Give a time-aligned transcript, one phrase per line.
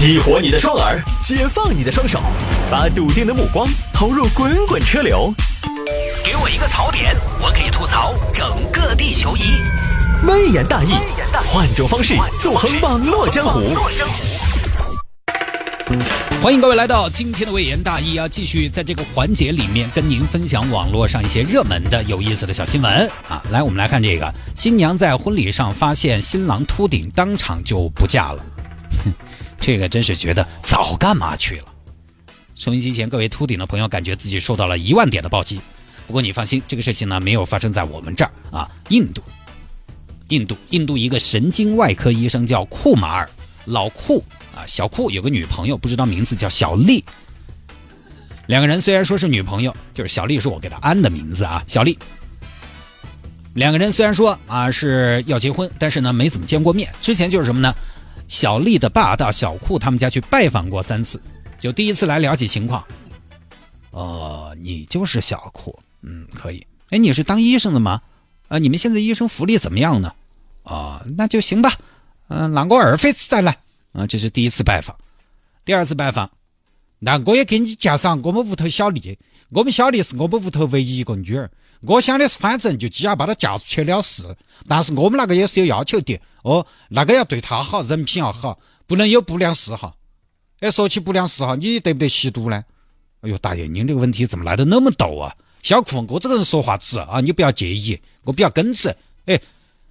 [0.00, 2.22] 激活你的双耳，解放你的双手，
[2.70, 5.30] 把笃定的目光投入滚滚车流。
[6.24, 9.42] 给我一个槽点，我可以吐槽整个地球仪。
[10.26, 10.94] 微言大义，
[11.46, 13.60] 换种方式纵横网络江湖。
[16.42, 18.26] 欢迎各位来到今天的微言大义啊！
[18.26, 23.42] 继续在这个环节里面跟您分享网络上一些热门的、有意思的小新闻啊。
[23.50, 28.42] 来，我们来看这个：新娘在婚礼上发现新郎秃顶，当场就不嫁了。
[29.60, 31.66] 这个真是觉得早干嘛去了。
[32.54, 35.60] 收音机前各位秃顶的朋友，感觉自己受到了一万点的暴击。
[36.06, 39.22] 不过你放心，这个事情呢没有发生在我们这儿啊，印度，
[40.28, 43.30] 印度，印度一个神经外科医生叫库马尔，
[43.64, 44.24] 老库。
[44.54, 47.04] 啊，小库有个女朋友，不知道名字叫小丽。
[48.46, 51.96] 两个人虽然说是女朋友，就是小丽是我给她安的名字啊，小丽。
[53.54, 56.92] 两个人虽然说啊是要结婚，但是呢没怎么见过面。
[57.00, 57.72] 之前就是什么呢？
[58.30, 61.20] 小丽的爸到小库他们家去拜访过三次，
[61.58, 62.84] 就第一次来了解情况。
[63.90, 66.64] 哦，你就是小库，嗯，可以。
[66.90, 68.00] 哎，你是当医生的吗？
[68.46, 70.14] 啊，你们现在医生福利怎么样呢？
[70.62, 71.72] 哦，那就行吧。
[72.28, 73.58] 嗯，那我二飞次再来。
[73.90, 74.96] 啊，这是第一次拜访，
[75.64, 76.30] 第二次拜访，
[77.00, 79.18] 那我也给你介绍我们屋头小丽。
[79.48, 81.50] 我们小丽是我们屋头唯一一个女儿。
[81.82, 84.22] 我想的是，反正就只要把她嫁出去了事。
[84.68, 89.94] 但是我们那个也是有要求的哦，那个要对她好，人品要好，不能有不良嗜好。
[90.60, 92.62] 哎，说起不良嗜好，你得不得吸毒呢？
[93.22, 95.34] 哎呦，大爷，您这个问题怎么来的那么逗啊？
[95.62, 98.94] 小库，我这个人说话直啊，你不要介意，我比较耿直。
[99.26, 99.40] 哎，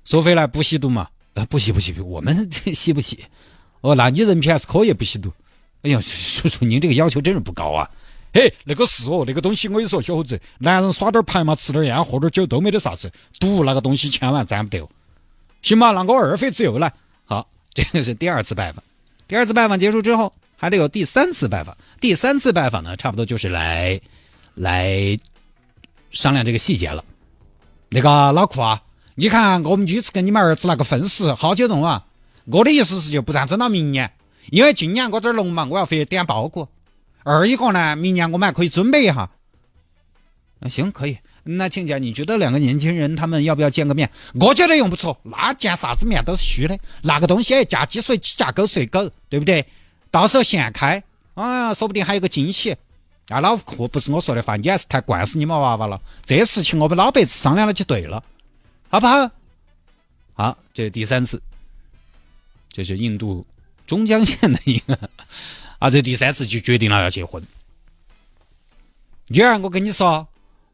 [0.06, 1.08] 说回来，不吸毒嘛？
[1.34, 3.24] 呃，不吸不吸，我们这吸不起。
[3.82, 5.32] 哦，那你人品还是可以，不吸毒。
[5.82, 7.90] 哎呀，叔叔，您这个要求真是不高啊！
[8.32, 13.12] 嘿，那个是哦，那个东西我跟你说，小伙子，男人耍点牌嘛，吃点烟，喝点酒都没得啥子。
[13.40, 14.88] 赌那个东西千万沾不得。
[15.64, 16.94] 行吧，那我二妃自由来。
[17.26, 18.84] 好， 这个是第二次拜访。
[19.28, 21.76] 第二次拜访结束之后，还得有第三次拜访。
[22.00, 24.00] 第三次拜访呢，差不多就是来
[24.54, 25.18] 来
[26.12, 27.04] 商量这个细节了。
[27.90, 28.84] 那个老库啊，
[29.16, 32.06] 你看我们女子跟你们儿子那个婚事好久弄啊。
[32.46, 34.12] 我的意思是，就不然整到明年，
[34.52, 36.70] 因为今年我这儿农忙，我要回去点包裹。
[37.24, 39.30] 二一个呢，明年我们还可以准备一下。
[40.60, 41.18] 那行，可以。
[41.44, 44.12] 那请教，你觉得两个年轻人他们要不要见个面？
[44.40, 46.78] 我觉得用不着，那见啥子面都是虚的。
[47.02, 49.66] 那个东西嫁鸡随鸡，嫁狗随狗，对不对？
[50.12, 51.02] 到时候现开，
[51.34, 52.76] 啊，说不定还有个惊喜。
[53.30, 56.00] 啊，老库不是我说的话，你还是太惯死你们娃娃了。
[56.26, 58.24] 这事情我们老辈子商量了就对了，
[58.90, 59.32] 好不好？
[60.34, 61.42] 好，这是第三次。
[62.72, 63.46] 这是印度
[63.88, 65.10] 中江县的一个
[65.80, 67.44] 啊，这第三次就决定了要结婚。
[69.30, 70.28] 女儿，我跟你说，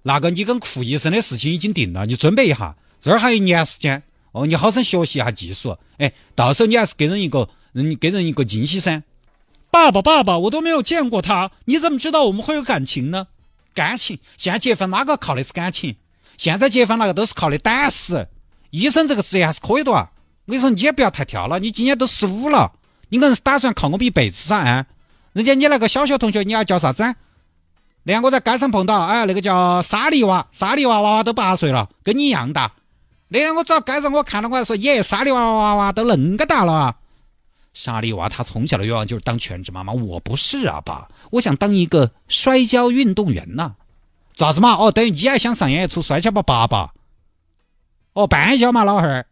[0.03, 9.03] 那个你跟库医生的事情已经定了，你准备一下，这儿还有一年时间哦，你好生学习一下技术，哎，到时候你还是给人一个，嗯，给人一个惊喜噻。
[9.71, 13.27] 爸爸，爸爸，我都没有见过他，你怎么知道我们会有感情呢？
[13.73, 15.97] 感情，现在结婚哪个靠的是感情？
[16.37, 18.27] 现在结婚那个都是靠的胆识。
[18.71, 20.11] 医生这个职业还是可以的啊。
[20.45, 21.59] 我跟你说，你也不要太挑了。
[21.59, 22.71] 你今年都十五了，
[23.09, 24.85] 你可能是打算靠我们一辈子噻？
[25.35, 27.03] 人家你那个小学同学，你要叫啥子？
[28.03, 32.71] 那天我在街上碰到，哎，那个叫沙利娃，沙利娃娃娃都八岁了，跟你一样大。
[33.27, 36.95] 那天我走到街上，我看到我还说，耶，沙利娃娃娃娃都恁个大了啊！
[37.73, 43.75] 沙利娃他从小的愿望就是当全职妈妈，我不是啊，爸，我想当一个摔跤运动员呐。
[44.37, 44.75] 咋子嘛？
[44.75, 46.93] 哦，等于你还想上演一出摔跤吧，爸爸？
[48.13, 49.25] 哦，半跤嘛，老汉儿。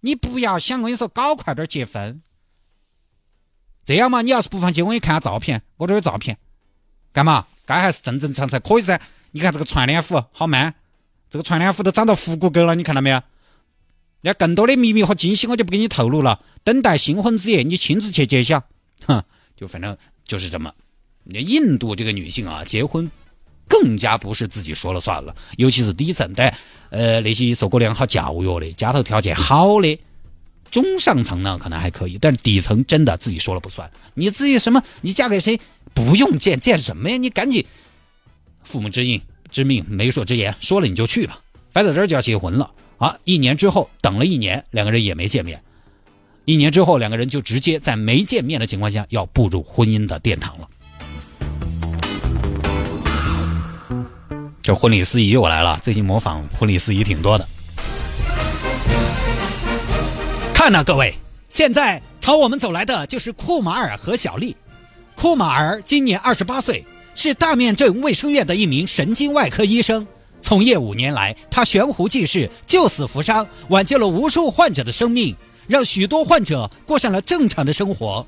[0.00, 2.20] 你不要想，我跟你说，搞快点结婚。
[3.84, 6.38] 这样嘛，你要是不放心，我给你看下照片，我这有照片。
[7.12, 7.46] 干嘛？
[7.66, 9.00] 该还是正正常常可以噻。
[9.32, 10.74] 你看这个串联虎好吗
[11.30, 13.22] 这个串联虎都长到腹骨沟了，你看到没有？
[14.20, 16.40] 那更多的秘密和惊喜，我就不给你透露了。
[16.62, 18.62] 等待新婚之夜，你亲自去揭晓。
[19.06, 19.22] 哼，
[19.56, 20.72] 就反正就是这么。
[21.24, 23.10] 那印度这个女性啊，结婚。
[23.66, 26.54] 更加不是自己说了算了，尤其是底层的，
[26.90, 29.98] 呃，那些受过良好教育的、家头条件好的，
[30.74, 33.88] 中上层呢可能还可以，但是底层真的自己说了不算。
[34.14, 34.82] 你自己什么？
[35.02, 35.60] 你嫁给谁？
[35.94, 37.16] 不用见见什么呀？
[37.16, 37.64] 你赶紧，
[38.64, 39.22] 父母之命
[39.52, 41.38] 之命，媒妁之言，说了你就去吧。
[41.70, 43.16] 反正这儿就要结婚了啊！
[43.22, 45.62] 一年之后，等了一年，两个人也没见面。
[46.44, 50.68] 一年之后，两个人就直接在没见面的情况下要步入婚姻的殿堂了。
[54.60, 57.46] 这婚礼司仪又来了，最近模仿婚礼司仪挺多的。
[60.64, 61.14] 看呐，各位，
[61.50, 64.56] 现在朝我们走来的就是库马尔和小丽。
[65.14, 66.82] 库马尔今年二十八岁，
[67.14, 70.06] 是大面镇卫生院的一名神经外科医生，
[70.40, 78.26] 从业五年来，他悬壶济世，救死扶伤，挽救了无数患者的生命，让许多患者过上了正常的生活。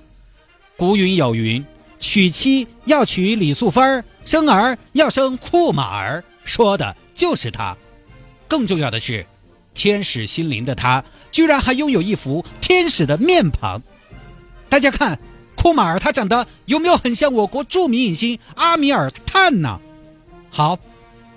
[0.76, 1.64] 古语有云
[2.00, 7.74] ：“娶妻要娶李素芬，生儿要生库马儿。”说的就是他。
[8.46, 9.24] 更重要的是，
[9.76, 13.82] 天使心灵的他，居然还拥有一副天使的面庞。
[14.70, 15.20] 大家看，
[15.54, 19.78] 库马尔他长得有没有很像我国著名影星阿米尔汗呢？
[20.50, 20.78] 好，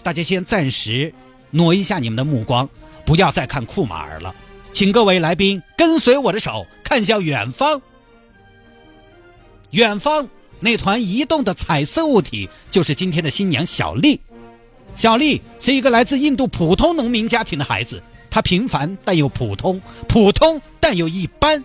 [0.02, 1.14] 大家先暂时
[1.52, 2.68] 挪一下你们的目光，
[3.06, 4.34] 不要再看库马尔了，
[4.72, 7.82] 请各位来宾跟随我的手，看向远方。
[9.72, 10.28] 远方
[10.62, 14.22] 那团移动的彩色物体，就是今天的新娘小丽。
[14.96, 21.64] 小丽是一个来自印度普通农民家庭的孩子，他平凡但又普通，普通但又一般。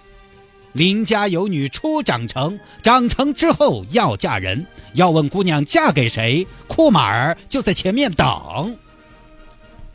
[0.72, 8.76] 邻家有女初长成，长成之后要嫁人，要问姑娘嫁给谁，库马尔就在前面等。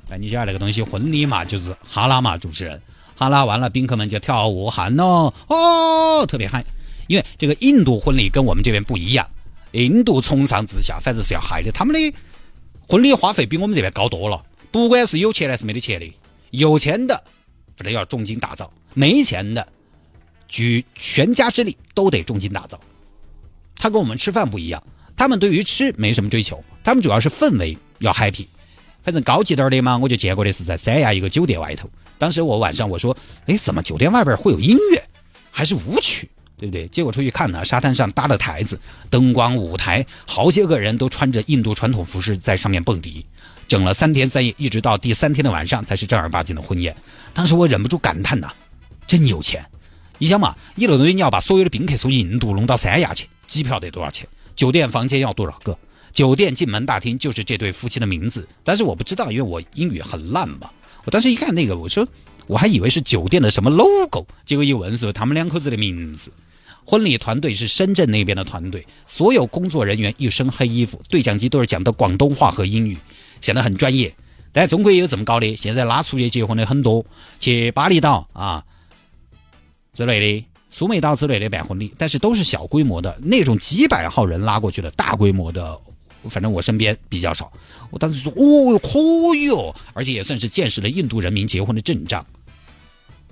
[0.10, 2.81] 哎，你晓得那个东西，婚礼嘛，就是哈拉嘛，主持人
[3.15, 6.63] 哈拉完了，宾客们就跳舞喊哦哦，特别嗨。
[7.07, 9.27] 因为这个印度婚礼跟我们这边不一样，
[9.72, 12.18] 印度从上至下反正是要嗨的，他们的
[12.88, 14.42] 婚礼花费比我们这边高多了。
[14.72, 16.10] 不管是有钱的还是没得钱的，
[16.51, 17.24] 有钱的
[17.75, 19.68] 反正要重金打造，没钱的。
[20.48, 22.80] 举全家之力都得重金打造。
[23.75, 24.84] 他跟我们吃饭不一样，
[25.16, 28.48] 他们对于吃没什么追求，他们主要是氛围要 happy。
[29.04, 31.90] 反正高级点的嘛，我就见过的是在三亚一个酒店外头。
[32.18, 33.16] 当时我晚上我说，
[33.46, 35.01] 哎，怎么酒店外边会有音乐，
[35.51, 36.88] 还是舞曲，对不对？
[36.88, 38.78] 结果出去看呢，沙滩上搭了台子，
[39.10, 43.25] 灯光舞台，好些个人都穿着印度传统服饰在上面蹦迪，
[43.69, 46.94] 整了三天三夜，一直到第三天的晚上才是正儿八经的婚宴。
[47.36, 48.51] 当时我忍不住感叹呐，
[49.07, 49.63] 真有钱。
[50.18, 54.27] 你想嘛，一楼东西你要把所有的宾客从印度弄到三亚去，机票得多少钱？
[54.56, 55.77] 酒店房间要多少个？
[56.12, 60.72] 酒店进门大厅就是这对夫妻的名字，但是我不知道，因为我英语很烂嘛。
[61.06, 62.07] 我当时一看那个，我说
[62.48, 66.33] 我还以为是酒店的什么 logo，结果一问是他们两口子的名字。
[66.83, 72.98] 婚礼团队是深圳那边的团队，所有工作人员一身黑衣服，对讲机都是讲的广东话和英语，
[73.41, 74.13] 显得很专业。
[74.51, 77.06] 但中国也有这么高的，现在拉出去结婚的很多，
[77.39, 78.65] 去巴厘岛啊。
[79.94, 85.77] 之类的，苏梅岛之类的办婚礼，但是都是小规模的那种，几百号人拉过去的大规模的，
[86.30, 87.51] 反正我身边比较少。
[87.89, 92.25] 我当时说，哦，可以哦，而且也算是见识了印度人民结婚的阵仗。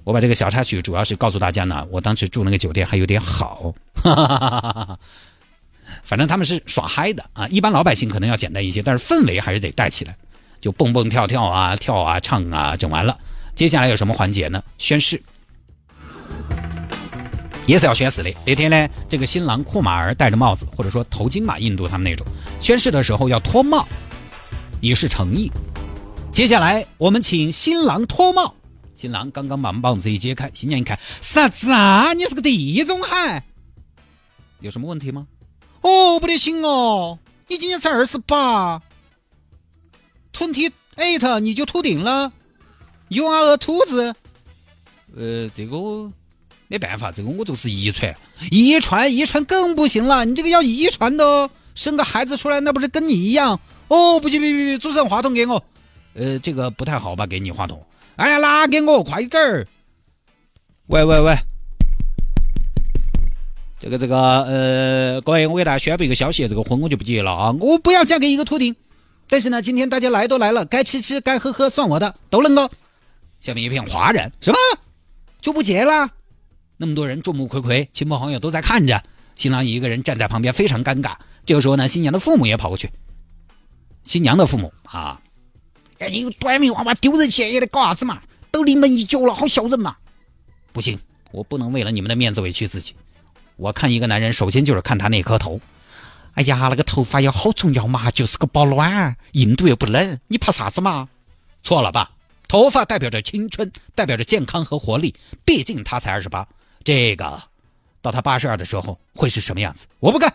[0.03, 4.99] 我把这个小插曲主要是告诉大家呢，我当时住那个酒店还有点好，哈哈哈哈哈哈
[6.03, 10.15] 反正他们是耍嗨的啊，一般老百姓可能要简单一些，但是氛围还是得带起来，
[10.59, 13.17] 就蹦蹦跳跳啊，跳啊，唱啊，整完了，
[13.55, 14.63] 接下来有什么环节呢？
[14.77, 15.21] 宣誓。
[17.65, 18.33] 也是要宣誓的。
[18.45, 22.25] 那天呢，这个新郎库马尔戴着帽子，或者说头巾嘛，印度他们那种。
[22.61, 23.85] 宣誓的时候要脱帽，
[24.79, 25.51] 以示诚意。
[26.31, 28.55] 接下来我们请新郎脱帽。
[28.95, 32.13] 新郎刚刚把帽子一揭开，新娘一看，啥子啊？
[32.13, 33.43] 你是个地中海？
[34.61, 35.27] 有什么问题吗？
[35.81, 38.81] 哦，不得行哦，你今年才二十八
[40.33, 42.31] ，twenty eight，你就秃顶了
[43.09, 44.15] ？You are a 秃子？
[45.15, 46.11] 呃，这个。
[46.69, 48.13] 没办法，这个我就是遗传，
[48.51, 50.25] 遗传遗传更不行了。
[50.25, 53.57] 你这个要遗传的哦，生个孩子出来，那不是跟你一样？
[53.87, 55.63] 哦，不行，不行，主持人话筒给我。
[56.13, 57.25] 呃，这个不太好吧？
[57.25, 57.81] 给你话筒。
[58.17, 59.65] 哎呀，拿给我，快点儿。
[60.87, 61.37] 喂喂喂，
[63.79, 67.55] 这个这个呃，各位，我给大家宣布一个消息，这个婚我就不结了啊！
[67.59, 68.75] 我不要嫁给一个秃顶。
[69.29, 72.69] 但是呢，今天大家来都来了，该吃吃，该喝喝，算我的，都能够。
[73.39, 74.57] 下面一片哗然，什么
[75.41, 76.09] 就不结了？
[76.77, 79.03] 那么多人众目睽睽，亲朋好友都在看着，
[79.35, 81.13] 新郎一个人站在旁边，非常尴尬。
[81.45, 82.89] 这个时候呢，新娘的父母也跑过去。
[84.03, 85.21] 新娘的父母啊，
[85.99, 88.23] 哎，你个短命娃娃，丢人现眼的，搞啥子嘛？
[88.49, 89.97] 都临门一脚了，好笑人嘛？
[90.71, 90.97] 不行，
[91.31, 92.95] 我不能为了你们的面子委屈自己。
[93.57, 95.59] 我看一个男人，首先就是看他那颗头。
[96.33, 101.09] 哎呀，那个头发要好重要嘛，就是个保暖，印度又不冷，你怕啥子嘛？
[101.63, 102.11] 错了吧？
[102.47, 106.47] 头发代表着青春，代表着健康和活力，毕竟他才二十八。
[106.83, 107.41] 这个，
[108.01, 109.87] 到他八十二的时候会是什么样子？
[109.99, 110.31] 我不干，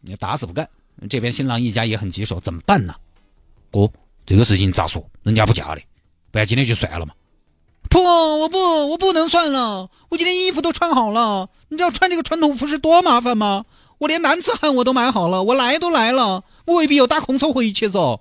[0.00, 0.66] 你打死不干。
[1.08, 2.94] 这边新郎一家也很棘手，怎么办呢？
[3.72, 3.90] 哥，
[4.24, 5.04] 这个事情咋说？
[5.24, 5.82] 人家不嫁的，
[6.30, 7.12] 不然今天就算了嘛。
[7.90, 9.90] 不，我不，我不能算了。
[10.08, 13.66] 我今天衣服都穿好了，你知道穿这个传统服饰多麻烦吗？
[13.98, 18.20] 我连男子汉我都买好了，我来都来了，我未必有搭空手回去走。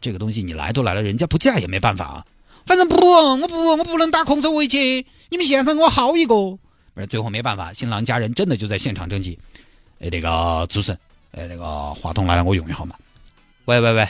[0.00, 2.26] 这个东西你来都来了，人家不嫁也没办法啊。
[2.66, 5.04] 反正不，我不，我不能打空手回去。
[5.30, 6.34] 你们现场给我薅一个。
[6.34, 9.38] 不是，最后没办法，新郎家人真的就在现场征集。
[10.00, 11.00] 哎，那个主持人，
[11.32, 12.94] 哎，那个话筒拿来，我用一下嘛。
[13.64, 14.08] 喂喂喂，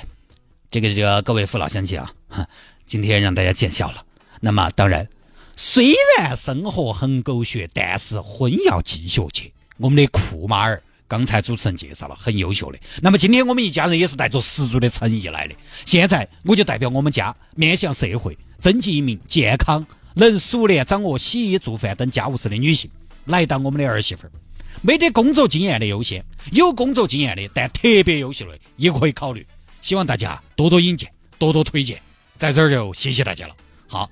[0.71, 2.13] 这个这个各位父老乡亲啊，
[2.85, 4.05] 今天让大家见笑了。
[4.45, 5.09] 那么当然，
[5.57, 9.53] 虽然生活很狗血，但是婚要继续去。
[9.77, 12.79] 我们的库马尔，刚才主持人介绍了，很优秀的。
[13.01, 15.55] 那么今天我们一家人也是带着十足的诚意来的。
[15.87, 22.91] 现在我就代表我们家面向社会，征集一名健康、能熟练掌握洗衣做饭等家务事的女性，
[23.27, 24.33] 来当我们的儿媳妇儿。
[24.81, 29.47] 没得工作经验的优先，有工作经验的但特别优秀的也可以考虑。
[29.81, 32.03] 希望大家多多引荐，多多推荐。
[32.37, 33.55] 在这儿就谢谢大家了。
[33.87, 34.11] 好，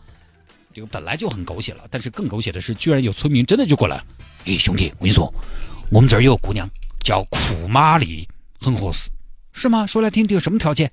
[0.73, 4.05] 这个本来就很狗血了，但是更狗血的是，居然有村民真的就过来了。
[4.47, 5.33] 哎，兄弟，我跟你说，
[5.91, 6.69] 我们这儿有个姑娘
[7.05, 8.29] 叫库玛丽，
[8.61, 9.11] 很合适，
[9.53, 9.87] 是吗？
[9.87, 10.91] 说来听听，什么条件？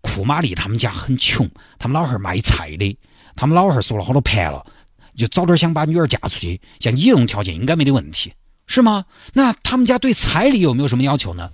[0.00, 1.48] 库玛丽他们家很穷，
[1.78, 2.96] 他们老汉儿卖菜的，
[3.34, 4.64] 他们老汉儿说了好多盘了，
[5.16, 8.32] 就早点想把女儿嫁出去，像你这种条件应该没得问题。
[8.66, 9.04] 是吗？
[9.32, 11.50] 那他们家对彩礼有没有什么要求呢？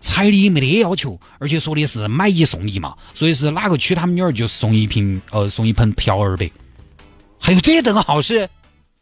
[0.00, 6.50] 彩礼没得要求，而且说的是买一送一嘛，所以是哪个娶他们女儿就送一瓶呃送一盆瓢儿呗。
[7.40, 8.48] 还有这等好事，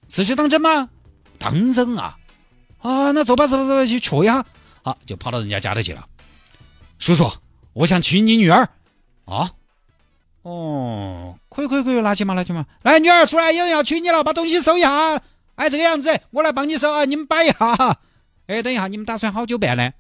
[0.09, 0.89] 此事当真吗？
[1.39, 2.17] 当真啊！
[2.79, 4.45] 啊，那走吧走吧走吧去瞧一下。
[4.83, 6.07] 好，就跑到人家家里去了。
[6.99, 7.31] 叔叔，
[7.73, 8.69] 我想娶你女儿。
[9.25, 9.51] 啊？
[10.43, 12.65] 哦，可以可以可以，拿去嘛拿去嘛。
[12.83, 15.21] 来，女儿出来，有人要娶你了，把东西收一下。
[15.57, 17.05] 哎，这个样子，我来帮你收啊！
[17.05, 17.99] 你们摆一下。
[18.47, 19.91] 哎，等一下，你们打算好久办呢？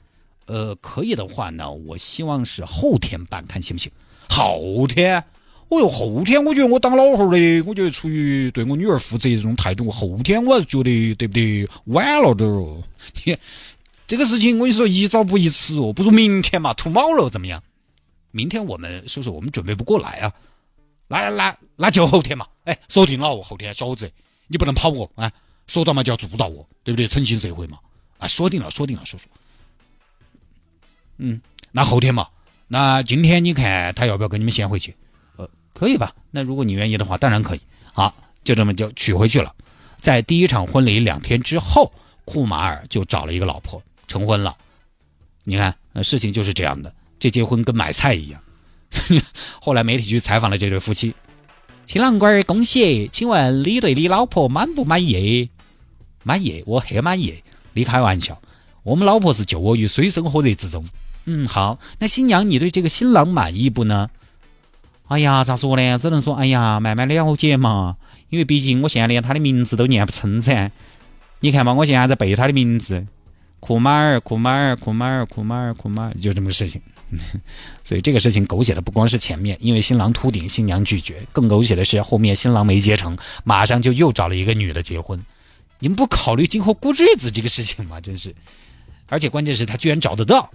[0.47, 3.91] 呃，可以的话呢，我希望是后天办，看行不行？
[4.29, 5.25] 后天？
[5.69, 11.69] 哦哟，后天，我觉得我当老汉儿的，我觉得出于对我女儿负责这种态度，后天我还是觉得对不对？
[11.87, 12.83] 晚了点哦。
[13.25, 13.37] 你
[14.07, 17.63] 这个事情，我跟你说，宜早不宜迟哦，不如明天嘛，涂猫了怎么样？
[18.31, 20.33] 明天我们是不是我们准备不过来啊？
[21.09, 22.47] 那那那就后天嘛。
[22.65, 24.11] 哎，说定了哦，后天，小伙子，
[24.47, 25.33] 你不能跑我啊！
[25.67, 27.09] 说到嘛就要做到哦，对不对？
[27.09, 27.79] 诚信社会嘛，
[28.19, 29.27] 啊，说定了，说定了，叔叔。
[31.19, 31.41] 嗯，
[31.73, 32.29] 那后天嘛，
[32.69, 34.95] 那今天你看他要不要跟你们先回去？
[35.77, 36.15] 可以吧？
[36.31, 37.61] 那如果你愿意的话，当然可以。
[37.93, 39.55] 好，就这么就娶回去了。
[40.01, 41.93] 在第一场婚礼两天之后，
[42.25, 44.57] 库马尔就找了一个老婆，成婚了。
[45.45, 48.41] 你看，事情就是这样的，这结婚跟买菜一样。
[49.61, 51.15] 后来媒体去采访了这对夫妻，
[51.87, 55.51] 新郎官儿恭喜，请问你对你老婆满不满意？
[56.23, 57.43] 满意，我很满意。
[57.75, 58.41] 你开玩笑，
[58.83, 60.85] 我们老婆是救我于水深火热之中。
[61.27, 64.09] 嗯，好，那新娘你对这个新郎满意不呢？
[65.09, 65.99] 哎呀，咋说呢？
[65.99, 67.97] 只能说，哎呀，慢慢了解嘛。
[68.29, 70.73] 因为毕竟我现在连他的名字都念不成噻。
[71.41, 73.07] 你看嘛，我现在还在背他的名字，
[73.61, 76.83] 库马尔，库马尔，库马尔，库马尔，库马尔，就这么个事情。
[77.85, 85.25] 所以这个事情狗血的不光是前面，因为新郎秃顶，新娘拒绝，更狗血的是后面新郎没结成，马上就又找了一个女的结婚。
[85.79, 88.01] 你们不考虑今后过日子这个事情吗？
[88.01, 88.35] 真是，
[89.09, 90.51] 而且关键是他居然找得到，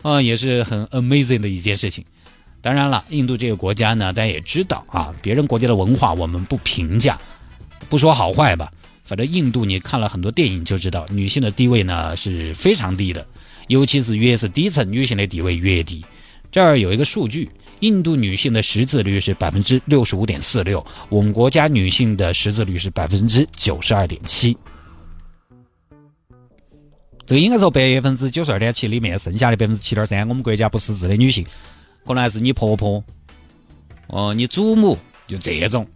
[0.00, 2.06] 啊，也是很 amazing 的一件事情。
[2.62, 7.18] 当然了，印度这个国家呢，大家也知道啊，别人国家的文化我们不评价，
[7.90, 8.72] 不说好坏吧。
[9.02, 13.26] 反正印度你看了很多电影就知道，女性的地位呢是非常低的，
[13.66, 16.02] 尤其是越是低层，女性的地位越低。
[16.50, 17.50] 这儿有一个数据。
[17.80, 24.56] 印度女性的识字率是百分之六十五点四六，我们国家女性的识字率是百分之九十二点七。
[27.26, 31.44] 这个应该说百分之九十二点七里面，剩下的百分之七点三，我们国家不识字的女性，
[32.04, 33.02] 可能还是你婆婆，
[34.08, 35.86] 哦，你祖母，就这种，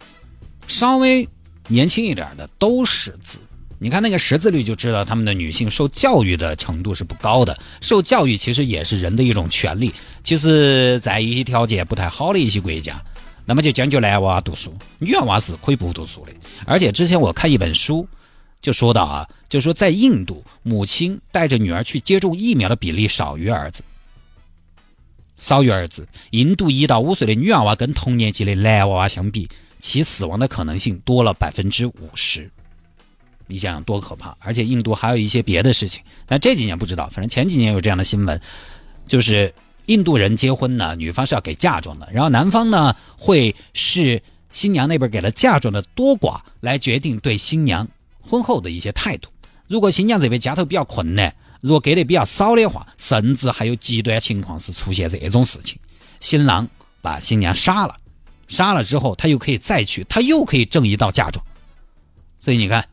[0.67, 1.27] 稍微
[1.67, 3.39] 年轻一点的都识字。
[3.79, 7.55] 你看那个识字率就知道，他们的女性受教育的程度是不高的。
[7.79, 9.93] 受教育其实也是人的一种权利。
[10.23, 12.99] 其实，在一些条件不太好的一些国家，
[13.45, 16.31] 那么就讲究男娃读书，女娃是可以不读书的。
[16.65, 18.07] 而且之前我看一本书，
[18.61, 23.83] 就说到啊，就说在印度，母亲带着女儿去接种疫苗的比例少于儿子，
[25.39, 26.07] 少于儿子。
[26.31, 29.47] 印度一到五岁的女娃娃跟同年纪的男娃娃相比，
[29.79, 32.49] 其死亡的可能性多了百分之五十。
[33.49, 34.35] 你想想多可怕！
[34.39, 37.07] 而且印度还有一些别的事情，但这几年不知道。
[37.07, 38.41] 反正前几年有这样的新闻，
[39.07, 39.53] 就是
[39.85, 47.87] 印度人结婚呢，女方是要给嫁妆的，然后男方呢会是新娘那边给了嫁妆的多寡来决定对新娘
[48.19, 49.29] 婚后的一些态度。
[49.67, 55.79] 如果新娘这边家头比较困难，如果给的比较少的话，甚至还有极端情况是出现这种事情：
[56.19, 56.67] 新郎
[57.01, 57.95] 把新娘杀了，
[58.47, 61.45] 杀了之后他又可以再娶，他又可以挣一道嫁妆。
[62.39, 62.87] 所以你看。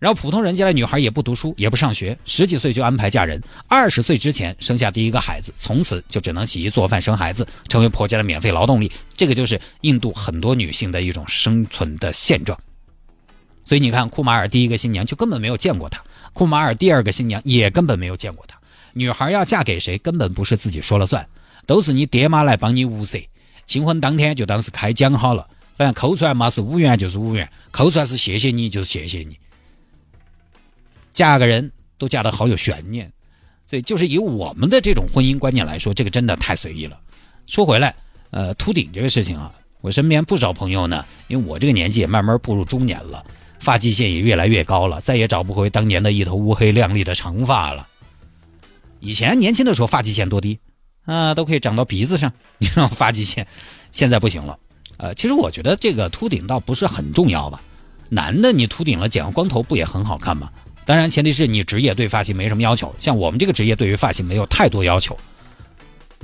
[0.00, 8.92] 然后普通人家的女孩也不读书，也不上学，十几岁就安排嫁人，二十岁之前生下第一个孩子，从此就只能洗衣做饭生孩子，成为婆家的免费劳动力。
[9.16, 12.56] 这个就是印度很多女性的一种生存的现状。
[13.64, 16.00] 所以你看，库马尔第一个新娘就根本没有见过他，
[16.32, 18.58] 库马尔第二个新娘也根本没有见过他。
[18.92, 21.28] 女孩要嫁给谁，根本不是自己说了算，
[21.66, 23.18] 都是你爹妈来帮你物色。
[23.66, 29.38] 新婚当天就当是开奖好了，反正抠出来嘛是五元就是五元，抠出来是谢谢你就是谢谢你。
[31.12, 33.12] 嫁个人都嫁得好有悬念。
[33.66, 36.98] 所以，就是以我们的这种婚姻观念来说，这个真的太随意了。
[37.46, 37.94] 说回来，
[38.30, 43.22] 呃，秃顶这个事情啊，我身边不少朋友呢，因为我这个年纪也慢慢步入中年了，
[43.58, 47.86] 发际线也越来越高了，再也找不回当年的一头乌黑亮丽的长发了。
[49.00, 50.58] 以前年轻的时候发际线多低
[51.04, 53.46] 啊，都可以长到鼻子上， 你知道发际线，
[53.92, 54.58] 现在不行了。
[54.96, 57.62] 呃，其实我觉得这个秃顶倒不是很重要吧。
[58.08, 60.50] 男的你秃顶了，剪个光头不也很好看吗？
[60.84, 62.94] 当然，前提是你职业对发型没什么要求。
[62.98, 65.16] 像我们这个职业，对于发型没有太多要求，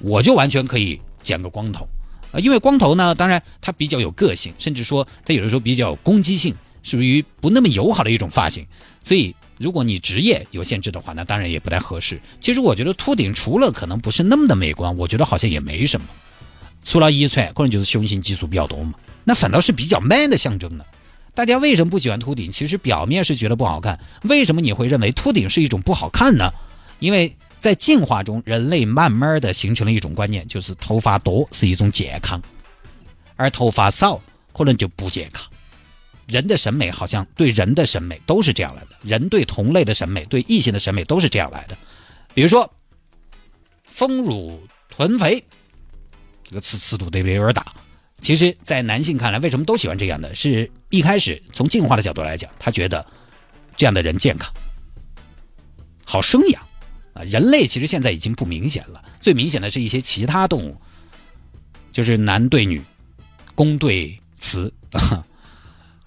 [0.01, 1.87] 我就完全可以剪个光头。
[2.33, 8.65] 呃，因为光头呢，当然它比较有个性，甚至说它有的时候比较有攻击性，属于不那么友好的一种发型。
[9.03, 12.21] 所以，如果你职业有限制的话，那当然也不太合适。
[12.41, 16.07] 其实我觉得秃顶除了可能不是那么的美观，我觉得好像也没什么。
[16.85, 20.85] 除了遗传，可能就是雄性激素比较多嘛，那反倒是比较 man 的象征呢。
[21.35, 22.53] 大家为什么不喜欢秃顶？
[22.53, 23.99] 其实表面是觉得不好看。
[24.23, 26.53] 为什么你会认为秃顶是一种不好看呢？
[27.01, 32.41] 因为在进化中，人类慢慢的形成了一种观念，就是头发多是一种健康，
[33.37, 34.21] 而头发少
[34.53, 35.45] 可能就不健康。
[36.27, 41.77] 人的审美好像对人的审美都是这样来的，人对同类的审美、对异性的审美都是这样来的。
[42.33, 42.73] 比如说，
[43.85, 45.45] 丰乳臀肥，
[46.43, 47.75] 这个词尺度得有点大？
[48.23, 50.35] 其实，在男性看来，为什么都喜欢这样的？
[50.35, 53.05] 是一开始从进化的角度来讲，他觉得
[53.77, 54.51] 这样的人健康、
[56.07, 56.63] 好生养
[57.13, 57.23] 啊。
[57.25, 60.77] 人类其实现在已经不明显了，最明显的是一些其他动物，
[61.93, 62.83] 就是男对女、
[63.55, 64.73] 公对雌。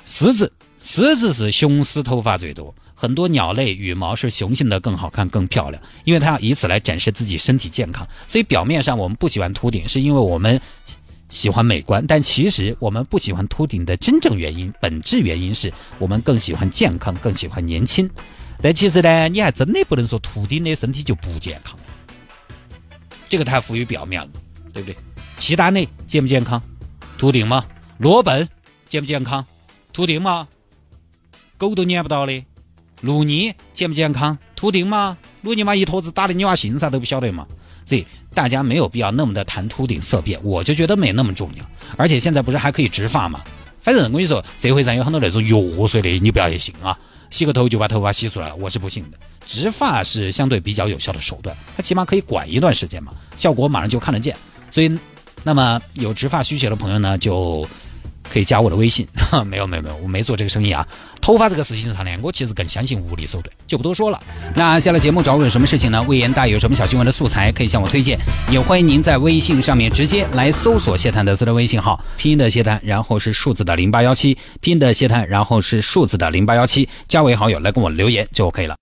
[0.08, 8.08] 狮子，狮子是雄狮头发最多，很多鸟类羽毛是雄性的更好看、更漂亮，因为它要以此来展示自己身体健康。
[8.28, 10.60] 所以表面上我们不喜欢秃顶，是因为我们。
[11.30, 18.10] 喜欢美观，但其实我们不喜欢秃顶的真正原因，本质原因是我们更喜欢健康，更喜欢年轻。
[18.62, 21.78] 但其实呢，你还真的不能说秃顶的身体就不健康，
[23.28, 24.30] 这个太浮于表面了，
[24.72, 24.96] 对不对？
[25.38, 26.64] 其他内健不健康？
[27.18, 27.66] 秃顶吗？
[27.98, 28.48] 裸奔
[28.88, 29.46] 健不健康？
[29.98, 30.48] 秃顶吗？
[31.58, 32.46] 狗都撵不到的，
[33.02, 34.38] 鲁尼健不健康？
[34.56, 35.18] 秃顶吗？
[35.42, 37.48] 鲁尼妈一坨子打的你娃心啥都不晓得嘛？
[37.84, 41.66] 所以大家没有必要那么的谈秃顶色变，我就觉得没那么重要。
[41.98, 43.42] 而且现在不是还可以植发吗？
[43.82, 46.96] 反正我跟你说，社会上有很多那种药水的，你不要去信啊！
[47.32, 49.18] 洗个头就把头发洗出来，我是不信的。
[49.48, 54.38] 植发是相对比较有效的手段，它起码可以管一段时间嘛，效果马上就看得见。
[54.70, 54.96] 所以，
[55.44, 57.68] 那么有植发需求的朋友呢，就。
[58.32, 60.88] 可以加我的微信，哈 没有没有没有，我没做这个生意啊。
[61.22, 64.22] 头发这个事情上呢，我其实更相信物理手段，就不多说了。
[64.56, 66.02] 那下了节目找我有什么事情呢？
[66.04, 68.18] 魏延大有什么小新闻的素材可以向我推荐，
[68.52, 78.76] 也欢迎您在微信上面直接来搜索谢探德斯的微信号，拼音的谢探，然后是数字的零八幺七，拼音的谢探，然后是数字的零八幺七，加为好友来跟我留言就 OK 了。